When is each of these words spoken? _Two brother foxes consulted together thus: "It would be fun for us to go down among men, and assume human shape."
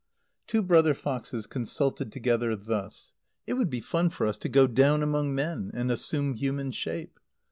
_Two 0.47 0.63
brother 0.63 0.95
foxes 0.95 1.45
consulted 1.45 2.11
together 2.11 2.55
thus: 2.55 3.13
"It 3.45 3.53
would 3.53 3.69
be 3.69 3.81
fun 3.81 4.09
for 4.09 4.25
us 4.25 4.37
to 4.39 4.49
go 4.49 4.65
down 4.65 5.03
among 5.03 5.35
men, 5.35 5.69
and 5.75 5.91
assume 5.91 6.33
human 6.33 6.71
shape." 6.71 7.19